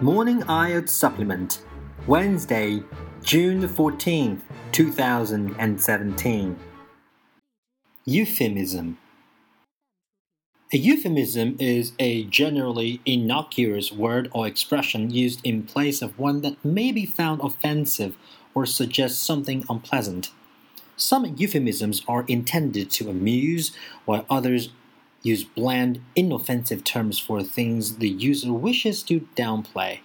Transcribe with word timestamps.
Morning 0.00 0.42
IELTS 0.42 0.90
Supplement, 0.90 1.64
Wednesday, 2.06 2.84
June 3.24 3.58
the 3.58 3.66
14th, 3.66 4.42
2017. 4.70 6.56
Euphemism. 8.04 8.98
A 10.72 10.76
euphemism 10.76 11.56
is 11.58 11.94
a 11.98 12.22
generally 12.26 13.00
innocuous 13.04 13.90
word 13.90 14.28
or 14.32 14.46
expression 14.46 15.10
used 15.10 15.40
in 15.42 15.64
place 15.64 16.00
of 16.00 16.16
one 16.16 16.42
that 16.42 16.64
may 16.64 16.92
be 16.92 17.04
found 17.04 17.40
offensive 17.40 18.14
or 18.54 18.66
suggests 18.66 19.18
something 19.18 19.64
unpleasant. 19.68 20.30
Some 20.96 21.34
euphemisms 21.36 22.04
are 22.06 22.24
intended 22.28 22.88
to 22.92 23.10
amuse, 23.10 23.72
while 24.04 24.24
others 24.30 24.70
use 25.28 25.44
bland, 25.44 26.00
inoffensive 26.16 26.82
terms 26.84 27.18
for 27.18 27.42
things 27.42 27.96
the 27.96 28.08
user 28.08 28.52
wishes 28.52 29.02
to 29.04 29.28
downplay. 29.36 30.00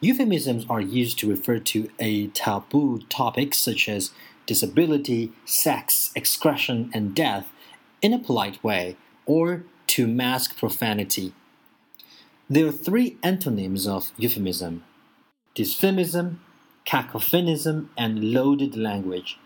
Euphemisms 0.00 0.64
are 0.68 0.80
used 0.80 1.18
to 1.18 1.30
refer 1.30 1.58
to 1.58 1.90
a 1.98 2.28
taboo 2.28 3.00
topic 3.08 3.54
such 3.54 3.88
as 3.88 4.10
disability, 4.46 5.30
sex, 5.44 6.10
excretion, 6.16 6.90
and 6.94 7.14
death 7.14 7.52
in 8.02 8.12
a 8.12 8.18
polite 8.18 8.62
way, 8.64 8.96
or 9.26 9.64
to 9.86 10.06
mask 10.06 10.56
profanity. 10.56 11.32
There 12.48 12.66
are 12.66 12.72
three 12.72 13.18
antonyms 13.22 13.86
of 13.86 14.12
euphemism 14.16 14.84
dysphemism, 15.54 16.40
cacophonism, 16.84 17.90
and 17.96 18.32
loaded 18.32 18.76
language. 18.76 19.38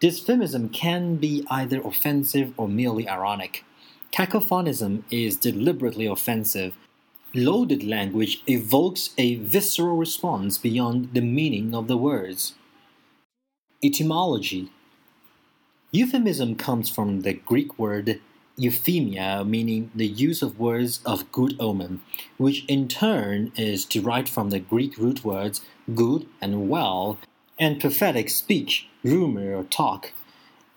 Dysphemism 0.00 0.72
can 0.72 1.16
be 1.16 1.44
either 1.50 1.80
offensive 1.82 2.54
or 2.56 2.68
merely 2.68 3.08
ironic. 3.08 3.64
Cacophonism 4.10 5.04
is 5.10 5.36
deliberately 5.36 6.06
offensive. 6.06 6.74
Loaded 7.34 7.84
language 7.84 8.42
evokes 8.46 9.10
a 9.18 9.36
visceral 9.36 9.96
response 9.96 10.58
beyond 10.58 11.12
the 11.12 11.20
meaning 11.20 11.74
of 11.74 11.86
the 11.86 11.96
words. 11.96 12.54
Etymology 13.84 14.70
Euphemism 15.92 16.56
comes 16.56 16.88
from 16.90 17.22
the 17.22 17.34
Greek 17.34 17.78
word 17.78 18.20
euphemia, 18.56 19.44
meaning 19.44 19.90
the 19.94 20.06
use 20.06 20.42
of 20.42 20.58
words 20.58 21.00
of 21.06 21.30
good 21.30 21.54
omen, 21.60 22.00
which 22.36 22.64
in 22.66 22.88
turn 22.88 23.52
is 23.56 23.84
derived 23.84 24.28
from 24.28 24.50
the 24.50 24.58
Greek 24.58 24.98
root 24.98 25.24
words 25.24 25.60
good 25.94 26.26
and 26.40 26.68
well, 26.68 27.18
and 27.58 27.80
prophetic 27.80 28.28
speech, 28.28 28.88
rumor, 29.02 29.54
or 29.54 29.64
talk. 29.64 30.12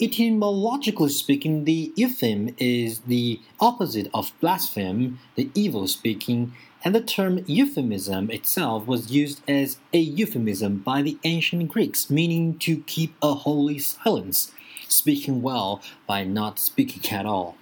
Etymologically 0.03 1.09
speaking, 1.09 1.65
the 1.65 1.93
eupheme 1.95 2.55
is 2.57 3.01
the 3.01 3.39
opposite 3.59 4.09
of 4.15 4.33
blaspheme, 4.41 5.19
the 5.35 5.51
evil 5.53 5.87
speaking, 5.87 6.53
and 6.83 6.95
the 6.95 7.01
term 7.01 7.43
euphemism 7.45 8.31
itself 8.31 8.87
was 8.87 9.11
used 9.11 9.43
as 9.47 9.77
a 9.93 9.99
euphemism 9.99 10.77
by 10.77 11.03
the 11.03 11.19
ancient 11.23 11.69
Greeks, 11.69 12.09
meaning 12.09 12.57
to 12.57 12.77
keep 12.87 13.13
a 13.21 13.35
holy 13.35 13.77
silence, 13.77 14.51
speaking 14.87 15.43
well 15.43 15.83
by 16.07 16.23
not 16.23 16.57
speaking 16.57 17.11
at 17.11 17.27
all. 17.27 17.55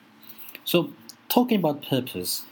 So, 0.63 0.93
talking 1.27 1.59
about 1.59 1.85
purpose, 1.85 2.45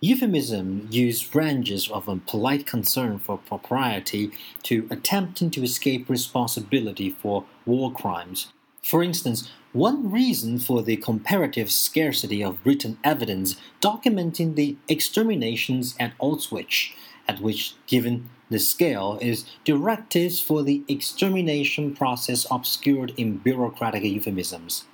euphemism 0.00 0.88
use 0.90 1.32
ranges 1.36 1.88
of 1.88 2.08
a 2.08 2.16
polite 2.16 2.66
concern 2.66 3.20
for 3.20 3.38
propriety 3.38 4.32
to 4.64 4.88
attempting 4.90 5.52
to 5.52 5.62
escape 5.62 6.10
responsibility 6.10 7.10
for 7.10 7.44
war 7.64 7.92
crimes. 7.92 8.48
For 8.84 9.02
instance, 9.02 9.50
one 9.72 10.12
reason 10.12 10.58
for 10.58 10.82
the 10.82 10.96
comparative 10.96 11.72
scarcity 11.72 12.44
of 12.44 12.58
written 12.64 12.98
evidence 13.02 13.56
documenting 13.80 14.54
the 14.54 14.76
exterminations 14.88 15.96
at 15.98 16.16
Auschwitz, 16.18 16.92
at 17.26 17.40
which, 17.40 17.74
given 17.86 18.28
the 18.50 18.58
scale, 18.58 19.18
is 19.22 19.46
directives 19.64 20.38
for 20.38 20.62
the 20.62 20.82
extermination 20.86 21.96
process 21.96 22.46
obscured 22.50 23.14
in 23.16 23.38
bureaucratic 23.38 24.04
euphemisms. 24.04 24.84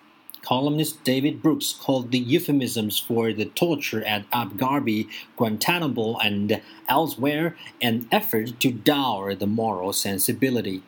Columnist 0.42 1.02
David 1.02 1.42
Brooks 1.42 1.74
called 1.78 2.12
the 2.12 2.18
euphemisms 2.18 2.96
for 2.96 3.32
the 3.32 3.46
torture 3.46 4.04
at 4.04 4.24
Abu 4.32 4.56
Ghraib, 4.56 5.08
Guantanamo, 5.36 6.16
and 6.18 6.62
elsewhere 6.88 7.56
an 7.82 8.06
effort 8.12 8.60
to 8.60 8.70
dour 8.70 9.34
the 9.34 9.48
moral 9.48 9.92
sensibility. 9.92 10.82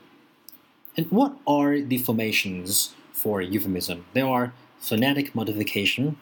And 0.94 1.10
what 1.10 1.36
are 1.46 1.80
the 1.80 1.98
formations 1.98 2.94
for 3.12 3.40
euphemism? 3.40 4.04
There 4.12 4.26
are 4.26 4.52
phonetic 4.78 5.34
modification. 5.34 6.16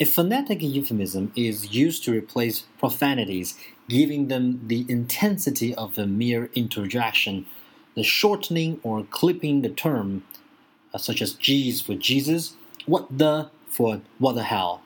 A 0.00 0.04
phonetic 0.04 0.60
euphemism 0.60 1.32
is 1.36 1.72
used 1.72 2.02
to 2.04 2.12
replace 2.12 2.62
profanities, 2.78 3.56
giving 3.88 4.26
them 4.26 4.62
the 4.66 4.84
intensity 4.88 5.72
of 5.74 5.98
a 5.98 6.06
mere 6.06 6.50
interjection. 6.54 7.46
The 7.94 8.02
shortening 8.02 8.80
or 8.82 9.04
clipping 9.04 9.62
the 9.62 9.68
term, 9.68 10.24
uh, 10.92 10.98
such 10.98 11.22
as 11.22 11.32
G's 11.34 11.80
for 11.80 11.94
Jesus, 11.94 12.54
what 12.86 13.18
the 13.18 13.50
for 13.68 14.00
what 14.18 14.34
the 14.34 14.44
hell. 14.44 14.82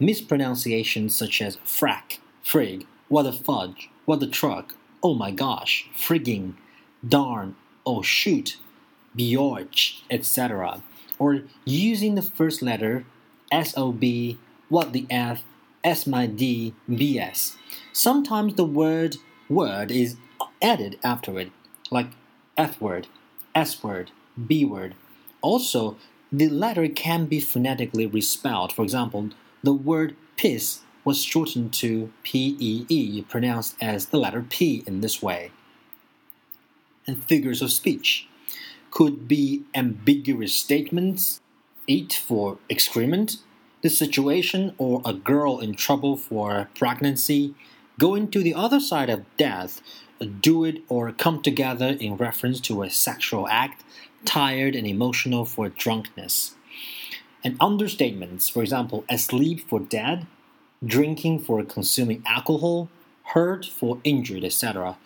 Mispronunciations 0.00 1.14
such 1.14 1.40
as 1.40 1.56
frack, 1.58 2.18
frig, 2.44 2.86
what 3.08 3.22
the 3.22 3.32
fudge, 3.32 3.90
what 4.06 4.18
the 4.18 4.26
truck, 4.26 4.74
oh 5.02 5.14
my 5.14 5.30
gosh, 5.30 5.88
frigging, 5.96 6.54
darn, 7.06 7.54
oh 7.84 8.02
shoot, 8.02 8.56
Bjorch, 9.16 10.02
etc. 10.10 10.82
Or 11.18 11.42
using 11.64 12.14
the 12.14 12.22
first 12.22 12.62
letter 12.62 13.04
SOB, 13.52 14.02
what 14.68 14.92
the 14.92 15.06
F, 15.10 15.44
S 15.84 16.06
my 16.06 16.26
D, 16.26 16.74
BS. 16.88 17.56
Sometimes 17.92 18.54
the 18.54 18.64
word 18.64 19.16
word 19.48 19.90
is 19.90 20.16
added 20.62 20.98
after 21.04 21.38
it, 21.38 21.50
like 21.90 22.08
F 22.56 22.80
word, 22.80 23.08
S 23.54 23.82
word, 23.82 24.10
B 24.46 24.64
word. 24.64 24.94
Also, 25.42 25.96
the 26.30 26.48
letter 26.48 26.88
can 26.88 27.26
be 27.26 27.40
phonetically 27.40 28.06
respelled. 28.06 28.72
For 28.72 28.82
example, 28.82 29.30
the 29.62 29.74
word 29.74 30.16
piss 30.36 30.80
was 31.04 31.22
shortened 31.22 31.72
to 31.74 32.12
P-E-E, 32.22 33.22
pronounced 33.22 33.76
as 33.80 34.06
the 34.06 34.18
letter 34.18 34.44
P 34.48 34.84
in 34.86 35.00
this 35.00 35.20
way. 35.20 35.50
And 37.06 37.22
figures 37.22 37.60
of 37.60 37.72
speech 37.72 38.28
could 38.92 39.26
be 39.26 39.64
ambiguous 39.74 40.54
statements, 40.54 41.40
eat 41.86 42.12
for 42.12 42.58
excrement, 42.70 43.38
the 43.80 43.88
situation 43.88 44.74
or 44.78 45.02
a 45.04 45.14
girl 45.14 45.58
in 45.58 45.74
trouble 45.74 46.16
for 46.16 46.68
pregnancy, 46.78 47.54
going 47.98 48.30
to 48.30 48.42
the 48.42 48.54
other 48.54 48.78
side 48.78 49.10
of 49.10 49.24
death, 49.36 49.80
do 50.40 50.62
it 50.64 50.82
or 50.88 51.10
come 51.10 51.42
together 51.42 51.96
in 51.98 52.16
reference 52.16 52.60
to 52.60 52.82
a 52.82 52.90
sexual 52.90 53.48
act, 53.48 53.82
tired 54.24 54.76
and 54.76 54.86
emotional 54.86 55.44
for 55.44 55.68
drunkenness. 55.70 56.54
And 57.42 57.58
understatements, 57.58 58.52
for 58.52 58.62
example, 58.62 59.04
asleep 59.08 59.68
for 59.68 59.80
dead, 59.80 60.26
drinking 60.84 61.40
for 61.40 61.64
consuming 61.64 62.22
alcohol, 62.24 62.88
hurt 63.24 63.64
for 63.64 63.98
injured, 64.04 64.44
etc 64.44 64.98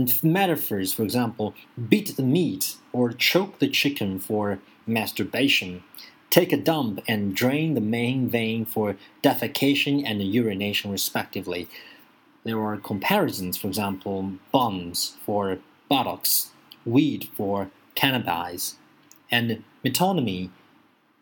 and 0.00 0.24
metaphors, 0.24 0.94
for 0.94 1.02
example, 1.02 1.54
beat 1.90 2.16
the 2.16 2.22
meat 2.22 2.76
or 2.90 3.12
choke 3.12 3.58
the 3.58 3.68
chicken 3.68 4.18
for 4.18 4.58
masturbation, 4.86 5.84
take 6.30 6.54
a 6.54 6.56
dump 6.56 7.02
and 7.06 7.36
drain 7.36 7.74
the 7.74 7.82
main 7.82 8.26
vein 8.26 8.64
for 8.64 8.96
defecation 9.22 10.02
and 10.06 10.22
urination, 10.22 10.90
respectively. 10.90 11.68
There 12.44 12.58
are 12.58 12.78
comparisons, 12.78 13.58
for 13.58 13.66
example, 13.66 14.32
buns 14.50 15.18
for 15.26 15.58
buttocks, 15.90 16.52
weed 16.86 17.28
for 17.34 17.70
cannabis, 17.94 18.76
and 19.30 19.62
metonymy, 19.84 20.48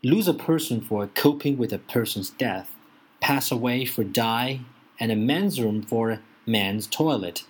lose 0.05 0.28
a 0.28 0.34
person 0.34 0.81
for 0.81 1.09
coping 1.09 1.59
with 1.59 1.72
a 1.72 1.78
person's 1.78 2.31
death, 2.31 2.77
pass 3.21 3.50
away 3.50 3.84
for 3.84 4.05
die, 4.05 4.61
and 5.00 5.11
a 5.11 5.17
men's 5.17 5.61
room 5.61 5.83
for 5.83 6.20
man's 6.47 6.87
toilet. 6.87 7.43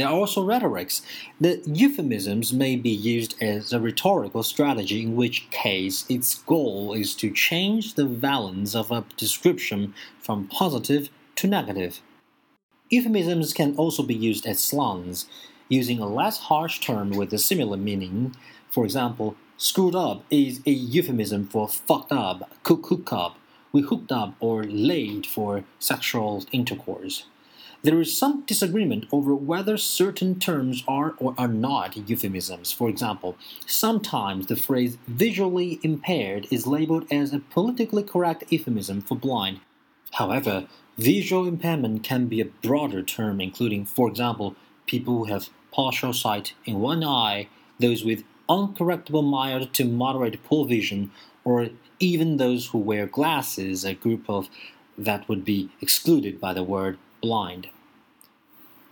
There 0.00 0.08
are 0.08 0.14
also 0.14 0.42
rhetorics. 0.42 1.02
The 1.38 1.60
euphemisms 1.66 2.54
may 2.54 2.74
be 2.74 2.88
used 2.88 3.34
as 3.38 3.70
a 3.70 3.78
rhetorical 3.78 4.42
strategy, 4.42 5.02
in 5.02 5.14
which 5.14 5.50
case 5.50 6.06
its 6.08 6.36
goal 6.36 6.94
is 6.94 7.14
to 7.16 7.30
change 7.30 7.96
the 7.96 8.06
valence 8.06 8.74
of 8.74 8.90
a 8.90 9.04
description 9.18 9.92
from 10.18 10.48
positive 10.48 11.10
to 11.36 11.46
negative. 11.46 12.00
Euphemisms 12.88 13.52
can 13.52 13.76
also 13.76 14.02
be 14.02 14.14
used 14.14 14.46
as 14.46 14.58
slangs, 14.60 15.26
using 15.68 15.98
a 15.98 16.08
less 16.08 16.38
harsh 16.48 16.80
term 16.80 17.10
with 17.10 17.30
a 17.34 17.38
similar 17.38 17.76
meaning. 17.76 18.34
For 18.70 18.86
example, 18.86 19.36
screwed 19.58 19.94
up 19.94 20.24
is 20.30 20.62
a 20.64 20.70
euphemism 20.70 21.46
for 21.46 21.68
fucked 21.68 22.10
up, 22.10 22.50
cook 22.62 22.86
hook 22.86 23.12
up, 23.12 23.36
we 23.70 23.82
hooked 23.82 24.12
up 24.12 24.34
or 24.40 24.64
laid 24.64 25.26
for 25.26 25.64
sexual 25.78 26.46
intercourse. 26.52 27.26
There 27.82 28.00
is 28.00 28.16
some 28.16 28.42
disagreement 28.42 29.06
over 29.10 29.34
whether 29.34 29.76
certain 29.76 30.38
terms 30.38 30.84
are 30.86 31.14
or 31.18 31.34
are 31.38 31.48
not 31.48 31.96
euphemisms. 31.96 32.72
For 32.72 32.88
example, 32.88 33.36
sometimes 33.66 34.46
the 34.46 34.56
phrase 34.56 34.98
visually 35.06 35.80
impaired 35.82 36.46
is 36.50 36.66
labeled 36.66 37.06
as 37.10 37.32
a 37.32 37.38
politically 37.38 38.02
correct 38.02 38.44
euphemism 38.50 39.00
for 39.00 39.16
blind. 39.16 39.60
However, 40.12 40.66
Visual 41.00 41.46
impairment 41.46 42.02
can 42.02 42.26
be 42.26 42.42
a 42.42 42.44
broader 42.44 43.02
term, 43.02 43.40
including, 43.40 43.86
for 43.86 44.06
example, 44.06 44.54
people 44.84 45.16
who 45.16 45.24
have 45.32 45.48
partial 45.72 46.12
sight 46.12 46.52
in 46.66 46.78
one 46.78 47.02
eye, 47.02 47.48
those 47.78 48.04
with 48.04 48.22
uncorrectable 48.50 49.24
mild 49.24 49.72
to 49.72 49.86
moderate 49.86 50.44
poor 50.44 50.66
vision, 50.66 51.10
or 51.42 51.70
even 52.00 52.36
those 52.36 52.66
who 52.66 52.76
wear 52.76 53.06
glasses, 53.06 53.82
a 53.82 53.94
group 53.94 54.28
of 54.28 54.50
that 54.98 55.26
would 55.26 55.42
be 55.42 55.70
excluded 55.80 56.38
by 56.38 56.52
the 56.52 56.62
word 56.62 56.98
blind. 57.20 57.68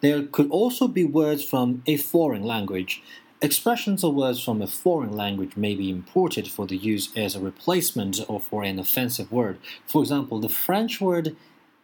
There 0.01 0.23
could 0.23 0.51
also 0.51 0.87
be 0.87 1.05
words 1.05 1.43
from 1.43 1.83
a 1.87 1.97
foreign 1.97 2.45
language. 2.45 3.03
Expressions 3.41 4.03
or 4.05 4.13
words 4.13 4.43
from 4.43 4.63
a 4.63 4.67
foreign 4.67 5.13
language 5.13 5.57
may 5.57 5.75
be 5.75 5.91
imported 5.91 6.49
for 6.49 6.67
the 6.67 6.77
use 6.77 7.11
as 7.17 7.35
a 7.35 7.41
replacement 7.41 8.21
or 8.29 8.41
for 8.41 8.63
an 8.63 8.79
offensive 8.79 9.31
word. 9.33 9.59
For 9.87 10.03
example, 10.03 10.41
the 10.41 10.49
French 10.49 11.01
word 11.01 11.37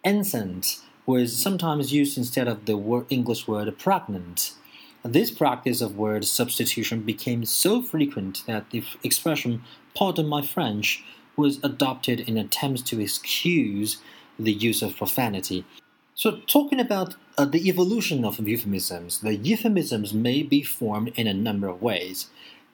enceinte 0.05 0.81
was 1.07 1.37
sometimes 1.37 1.93
used 1.93 2.17
instead 2.17 2.49
of 2.49 2.67
the 2.67 2.77
word 2.77 3.07
English 3.11 3.47
word 3.47 3.77
pregnant. 3.79 4.53
This 5.05 5.31
practice 5.31 5.81
of 5.81 5.97
word 5.97 6.25
substitution 6.25 7.03
became 7.03 7.45
so 7.45 7.83
frequent 7.83 8.43
that 8.47 8.71
the 8.71 8.83
expression 9.03 9.63
pardon 9.95 10.27
my 10.27 10.41
French 10.41 11.05
was 11.37 11.59
adopted 11.63 12.21
in 12.21 12.39
attempts 12.39 12.83
to 12.83 13.01
excuse 13.01 13.99
the 14.39 14.53
use 14.53 14.83
of 14.83 14.97
profanity. 14.97 15.65
So, 16.17 16.39
talking 16.47 16.79
about 16.79 17.17
uh, 17.37 17.45
the 17.45 17.69
evolution 17.69 18.25
of 18.25 18.39
euphemisms, 18.39 19.19
the 19.19 19.35
euphemisms 19.35 20.15
may 20.15 20.45
be 20.45 20.63
formed 20.63 21.13
in 21.17 21.27
a 21.27 21.35
number 21.35 21.67
of 21.67 21.83
ways. 21.83 22.29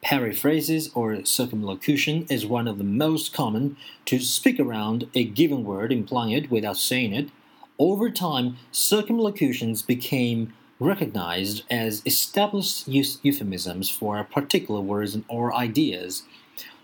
Periphrasis 0.04 0.90
or 0.94 1.24
circumlocution 1.24 2.26
is 2.28 2.44
one 2.44 2.68
of 2.68 2.76
the 2.76 2.84
most 2.84 3.32
common 3.32 3.78
to 4.04 4.18
speak 4.18 4.60
around 4.60 5.08
a 5.14 5.24
given 5.24 5.64
word, 5.64 5.90
implying 5.90 6.32
it 6.32 6.50
without 6.50 6.76
saying 6.76 7.14
it. 7.14 7.30
Over 7.78 8.10
time, 8.10 8.58
circumlocutions 8.72 9.80
became 9.80 10.52
recognized 10.78 11.64
as 11.70 12.02
established 12.04 12.88
euphemisms 12.88 13.88
for 13.88 14.22
particular 14.22 14.82
words 14.82 15.16
or 15.28 15.54
ideas. 15.54 16.24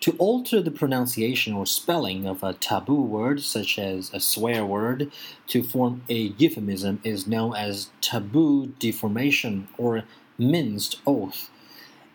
To 0.07 0.15
alter 0.19 0.63
the 0.63 0.71
pronunciation 0.71 1.53
or 1.53 1.67
spelling 1.67 2.29
of 2.29 2.45
a 2.45 2.53
taboo 2.53 3.03
word, 3.03 3.43
such 3.43 3.77
as 3.77 4.09
a 4.15 4.21
swear 4.21 4.65
word, 4.65 5.11
to 5.49 5.65
form 5.65 6.03
a 6.09 6.33
euphemism 6.39 7.01
is 7.03 7.27
known 7.27 7.57
as 7.57 7.91
taboo 8.01 8.69
deformation 8.79 9.67
or 9.77 10.05
minced 10.39 11.01
oath. 11.09 11.51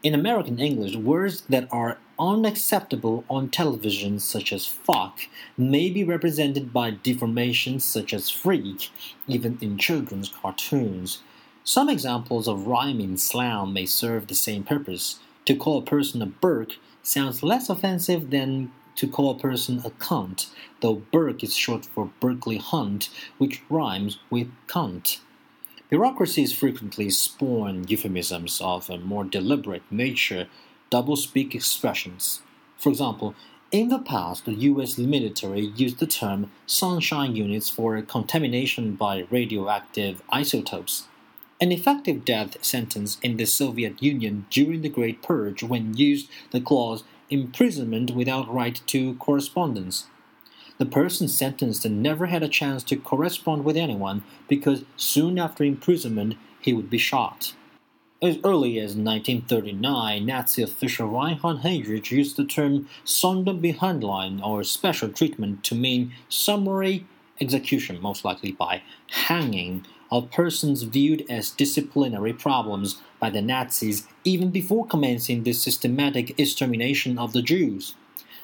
In 0.03 0.13
American 0.13 0.57
English, 0.57 0.95
words 0.95 1.41
that 1.49 1.67
are 1.69 1.97
unacceptable 2.17 3.25
on 3.29 3.49
television, 3.49 4.21
such 4.21 4.53
as 4.53 4.65
fuck, 4.65 5.19
may 5.57 5.89
be 5.89 6.05
represented 6.05 6.71
by 6.71 6.91
deformations 6.91 7.81
such 7.81 8.13
as 8.13 8.29
freak, 8.29 8.89
even 9.27 9.57
in 9.59 9.77
children's 9.77 10.29
cartoons. 10.29 11.21
Some 11.65 11.89
examples 11.89 12.47
of 12.47 12.67
rhyming 12.67 13.17
slang 13.17 13.73
may 13.73 13.85
serve 13.85 14.27
the 14.27 14.35
same 14.35 14.63
purpose. 14.63 15.19
To 15.45 15.55
call 15.55 15.79
a 15.79 15.81
person 15.81 16.21
a 16.21 16.27
berk 16.27 16.77
sounds 17.03 17.43
less 17.43 17.69
offensive 17.69 18.29
than 18.29 18.71
to 18.95 19.07
call 19.07 19.31
a 19.31 19.39
person 19.39 19.81
a 19.85 19.89
cunt, 19.91 20.47
though 20.81 21.01
berk 21.11 21.43
is 21.43 21.55
short 21.55 21.85
for 21.85 22.11
Berkeley 22.19 22.57
Hunt, 22.57 23.09
which 23.37 23.61
rhymes 23.69 24.19
with 24.29 24.51
cunt. 24.67 25.19
Bureaucracies 25.89 26.53
frequently 26.53 27.09
spawn 27.09 27.85
euphemisms 27.87 28.61
of 28.61 28.89
a 28.89 28.97
more 28.97 29.23
deliberate 29.23 29.83
nature, 29.91 30.47
doublespeak 30.89 31.53
expressions. 31.53 32.41
For 32.77 32.89
example, 32.89 33.35
in 33.71 33.87
the 33.87 33.99
past, 33.99 34.45
the 34.45 34.53
US 34.53 34.97
military 34.97 35.67
used 35.75 35.99
the 35.99 36.07
term 36.07 36.51
sunshine 36.65 37.35
units 37.35 37.69
for 37.69 38.01
contamination 38.01 38.95
by 38.95 39.25
radioactive 39.29 40.21
isotopes. 40.29 41.07
An 41.61 41.71
effective 41.71 42.25
death 42.25 42.57
sentence 42.65 43.19
in 43.21 43.37
the 43.37 43.45
Soviet 43.45 44.01
Union 44.01 44.47
during 44.49 44.81
the 44.81 44.89
Great 44.89 45.21
Purge 45.21 45.61
when 45.61 45.95
used 45.95 46.27
the 46.49 46.59
clause 46.59 47.03
imprisonment 47.29 48.15
without 48.15 48.51
right 48.51 48.81
to 48.87 49.13
correspondence. 49.17 50.07
The 50.79 50.87
person 50.87 51.27
sentenced 51.27 51.87
never 51.87 52.25
had 52.25 52.41
a 52.41 52.49
chance 52.49 52.81
to 52.85 52.95
correspond 52.95 53.63
with 53.63 53.77
anyone 53.77 54.23
because 54.47 54.85
soon 54.97 55.37
after 55.37 55.63
imprisonment 55.63 56.33
he 56.59 56.73
would 56.73 56.89
be 56.89 56.97
shot. 56.97 57.53
As 58.23 58.39
early 58.43 58.79
as 58.79 58.95
1939, 58.95 60.25
Nazi 60.25 60.63
official 60.63 61.09
Reinhard 61.09 61.57
Heydrich 61.57 62.09
used 62.09 62.37
the 62.37 62.45
term 62.45 62.89
Sonderbehandlung 63.05 64.43
or 64.43 64.63
special 64.63 65.09
treatment 65.09 65.63
to 65.65 65.75
mean 65.75 66.13
summary 66.27 67.05
execution, 67.39 68.01
most 68.01 68.25
likely 68.25 68.51
by 68.51 68.81
hanging 69.11 69.85
of 70.11 70.31
persons 70.31 70.83
viewed 70.83 71.25
as 71.29 71.51
disciplinary 71.51 72.33
problems 72.33 73.01
by 73.19 73.29
the 73.29 73.41
Nazis 73.41 74.07
even 74.23 74.49
before 74.49 74.85
commencing 74.85 75.43
the 75.43 75.53
systematic 75.53 76.39
extermination 76.39 77.17
of 77.17 77.33
the 77.33 77.41
Jews. 77.41 77.95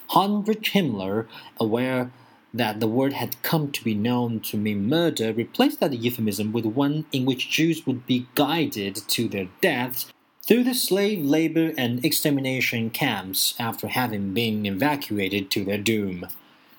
Heinrich 0.09 0.63
Himmler, 0.63 1.27
aware 1.59 2.11
that 2.53 2.79
the 2.79 2.87
word 2.87 3.13
had 3.13 3.41
come 3.43 3.71
to 3.71 3.83
be 3.83 3.93
known 3.93 4.39
to 4.39 4.57
mean 4.57 4.87
murder, 4.87 5.33
replaced 5.33 5.79
that 5.81 5.93
euphemism 5.93 6.53
with 6.53 6.65
one 6.65 7.05
in 7.11 7.25
which 7.25 7.49
Jews 7.49 7.85
would 7.85 8.07
be 8.07 8.27
guided 8.35 8.95
to 9.09 9.27
their 9.27 9.49
deaths 9.61 10.07
through 10.43 10.63
the 10.63 10.73
slave 10.73 11.23
labor 11.23 11.73
and 11.77 12.03
extermination 12.05 12.89
camps 12.89 13.53
after 13.59 13.89
having 13.89 14.33
been 14.33 14.65
evacuated 14.65 15.51
to 15.51 15.65
their 15.65 15.77
doom. 15.77 16.25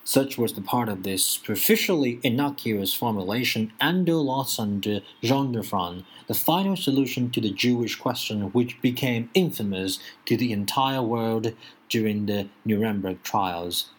Such 0.03 0.37
was 0.37 0.53
the 0.53 0.61
part 0.61 0.89
of 0.89 1.03
this 1.03 1.23
superficially 1.23 2.19
innocuous 2.23 2.93
formulation 2.93 3.73
Ende-Lösung 3.79 5.03
Genderfragen, 5.21 6.03
the 6.27 6.33
final 6.33 6.75
solution 6.75 7.29
to 7.31 7.41
the 7.41 7.51
Jewish 7.51 7.95
question 7.95 8.51
which 8.51 8.81
became 8.81 9.29
infamous 9.33 9.99
to 10.25 10.35
the 10.35 10.51
entire 10.51 11.03
world 11.03 11.53
during 11.89 12.25
the 12.25 12.47
Nuremberg 12.65 13.21
trials. 13.23 13.89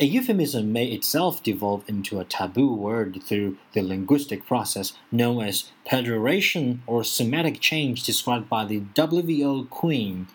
A 0.00 0.04
euphemism 0.04 0.72
may 0.72 0.86
itself 0.86 1.42
devolve 1.42 1.82
into 1.88 2.20
a 2.20 2.24
taboo 2.24 2.72
word 2.72 3.20
through 3.24 3.56
the 3.72 3.82
linguistic 3.82 4.46
process 4.46 4.92
known 5.10 5.42
as 5.42 5.72
pejoration 5.84 6.82
or 6.86 7.02
semantic 7.02 7.58
change 7.58 8.04
described 8.04 8.48
by 8.48 8.64
the 8.64 8.80
WVO 8.94 9.68
Quine, 9.70 10.28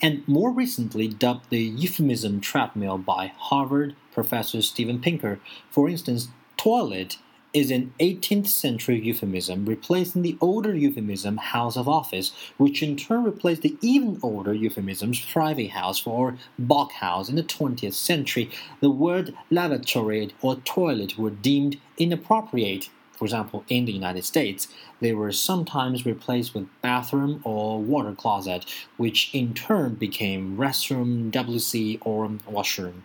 and 0.00 0.26
more 0.28 0.52
recently 0.52 1.08
dubbed 1.08 1.50
the 1.50 1.62
euphemism 1.62 2.40
treadmill 2.40 2.98
by 2.98 3.32
Harvard 3.36 3.96
professor 4.14 4.62
Steven 4.62 5.00
Pinker. 5.00 5.40
For 5.70 5.88
instance, 5.88 6.28
toilet 6.56 7.18
is 7.52 7.70
an 7.70 7.92
18th 8.00 8.48
century 8.48 9.00
euphemism 9.00 9.64
replacing 9.64 10.22
the 10.22 10.36
older 10.40 10.74
euphemism 10.74 11.36
house 11.36 11.76
of 11.76 11.88
office, 11.88 12.32
which 12.56 12.82
in 12.82 12.96
turn 12.96 13.22
replaced 13.22 13.62
the 13.62 13.76
even 13.80 14.18
older 14.22 14.52
euphemisms 14.52 15.20
private 15.20 15.70
house 15.70 16.04
or 16.06 16.36
bog 16.58 16.90
house 16.92 17.28
in 17.28 17.36
the 17.36 17.42
20th 17.44 17.92
century. 17.92 18.50
The 18.80 18.90
word 18.90 19.34
lavatory 19.50 20.34
or 20.42 20.56
toilet 20.56 21.16
were 21.16 21.30
deemed 21.30 21.78
inappropriate 21.96 22.88
for 23.16 23.24
example, 23.24 23.64
in 23.68 23.84
the 23.84 23.92
United 23.92 24.24
States, 24.24 24.68
they 25.00 25.14
were 25.14 25.30
sometimes 25.30 26.04
replaced 26.04 26.52
with 26.52 26.66
bathroom 26.82 27.40
or 27.44 27.80
water 27.80 28.12
closet, 28.12 28.66
which 28.96 29.30
in 29.32 29.54
turn 29.54 29.94
became 29.94 30.56
restroom, 30.56 31.30
WC, 31.30 32.00
or 32.02 32.28
washroom. 32.46 33.04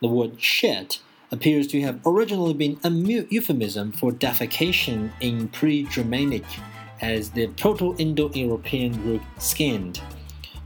The 0.00 0.08
word 0.08 0.40
shit 0.40 1.00
appears 1.30 1.66
to 1.68 1.80
have 1.82 2.00
originally 2.06 2.54
been 2.54 2.78
a 2.84 2.90
euphemism 3.30 3.92
for 3.92 4.12
defecation 4.12 5.10
in 5.20 5.48
pre 5.48 5.84
Germanic, 5.84 6.44
as 7.00 7.30
the 7.30 7.48
Proto 7.48 7.96
Indo 7.98 8.30
European 8.32 9.04
root 9.04 9.22
skinned, 9.38 10.00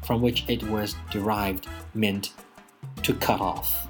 from 0.02 0.20
which 0.20 0.44
it 0.48 0.62
was 0.64 0.96
derived, 1.10 1.66
meant 1.94 2.32
to 3.02 3.14
cut 3.14 3.40
off. 3.40 3.88